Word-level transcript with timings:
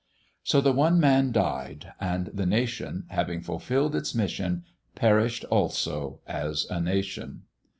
So 0.43 0.61
the 0.61 0.71
one 0.71 0.99
Man 0.99 1.31
died, 1.31 1.93
and 1.99 2.25
the 2.33 2.47
nation, 2.47 3.03
having 3.11 3.39
fulfilled 3.41 3.95
its 3.95 4.15
mission, 4.15 4.63
perished 4.95 5.43
also 5.45 6.21
as 6.25 6.65
a 6.71 6.81
nation. 6.81 7.43